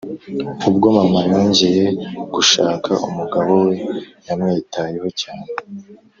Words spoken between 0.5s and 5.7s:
Ubwo mama yongeye gushaka umugabo we yamwitayeho cyane